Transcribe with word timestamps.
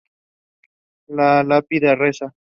La 1.09 1.43
lápida 1.43 1.93
reza 1.93 2.33